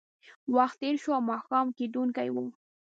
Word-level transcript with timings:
وخت 0.55 0.77
تېر 0.81 0.95
شو 1.03 1.09
او 1.17 1.21
ماښام 1.31 1.67
کېدونکی 1.77 2.27
و 2.31 2.35